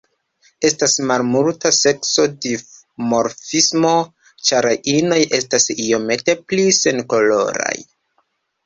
Estas 0.69 0.95
malmulta 1.09 1.71
seksa 1.79 2.25
dimorfismo, 2.47 3.93
ĉar 4.49 4.71
inoj 4.97 5.21
estas 5.41 5.71
iomete 5.77 6.41
pli 6.49 6.67
senkoloraj. 6.83 7.75